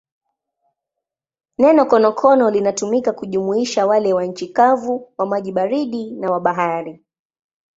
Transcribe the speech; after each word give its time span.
Neno 1.57 1.85
konokono 1.85 2.49
linatumika 2.49 3.11
kujumuisha 3.13 3.85
wale 3.87 4.13
wa 4.13 4.25
nchi 4.25 4.47
kavu, 4.47 5.13
wa 5.17 5.25
maji 5.25 5.51
baridi 5.51 6.11
na 6.11 6.31
wa 6.31 6.39
bahari. 6.39 7.03